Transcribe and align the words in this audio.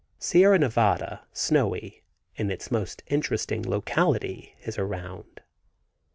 Sierra 0.17 0.57
Nevada 0.57 1.21
(snowy) 1.31 2.01
in 2.35 2.49
its 2.49 2.71
most 2.71 3.03
interesting 3.05 3.61
locality 3.61 4.55
is 4.63 4.79
around. 4.79 5.41